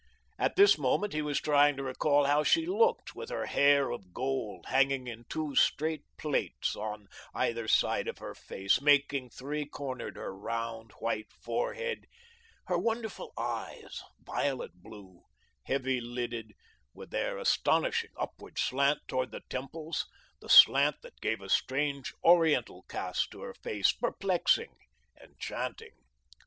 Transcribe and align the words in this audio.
At 0.39 0.55
this 0.55 0.79
moment 0.79 1.13
he 1.13 1.21
was 1.21 1.39
trying 1.39 1.77
to 1.77 1.83
recall 1.83 2.25
how 2.25 2.41
she 2.41 2.65
looked, 2.65 3.13
with 3.13 3.29
her 3.29 3.45
hair 3.45 3.91
of 3.91 4.15
gold 4.15 4.65
hanging 4.69 5.05
in 5.05 5.25
two 5.29 5.55
straight 5.55 6.03
plaits 6.17 6.75
on 6.75 7.07
either 7.35 7.67
side 7.67 8.07
of 8.07 8.17
her 8.17 8.33
face, 8.33 8.81
making 8.81 9.29
three 9.29 9.63
cornered 9.63 10.15
her 10.15 10.35
round, 10.35 10.91
white 10.93 11.31
forehead; 11.31 12.07
her 12.65 12.79
wonderful 12.79 13.31
eyes, 13.37 14.01
violet 14.19 14.73
blue, 14.81 15.21
heavy 15.65 16.01
lidded, 16.01 16.55
with 16.95 17.11
their 17.11 17.37
astonishing 17.37 18.09
upward 18.17 18.57
slant 18.57 19.01
toward 19.07 19.29
the 19.31 19.43
temples, 19.51 20.07
the 20.39 20.49
slant 20.49 20.95
that 21.03 21.21
gave 21.21 21.41
a 21.41 21.47
strange, 21.47 22.11
oriental 22.23 22.81
cast 22.89 23.29
to 23.29 23.41
her 23.41 23.53
face, 23.53 23.91
perplexing, 23.91 24.73
enchanting. 25.23 25.93